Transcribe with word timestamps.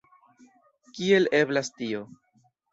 Kiel 0.95 1.31
eblas 1.43 1.71
tio? 1.79 2.05